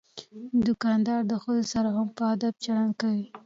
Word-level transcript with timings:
دوکاندار 0.67 1.21
د 1.27 1.33
ښځو 1.43 1.63
سره 1.73 1.89
هم 1.95 2.07
په 2.17 2.23
ادب 2.33 2.53
چلند 2.63 2.93
کوي. 3.01 3.25